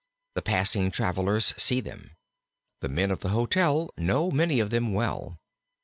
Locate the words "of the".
3.11-3.29